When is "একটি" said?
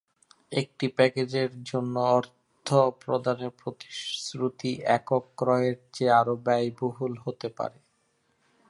0.51-0.85